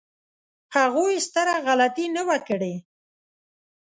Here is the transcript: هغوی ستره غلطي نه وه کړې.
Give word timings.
هغوی 0.75 1.15
ستره 1.27 1.55
غلطي 1.65 2.05
نه 2.15 2.21
وه 2.27 2.37
کړې. 2.47 2.73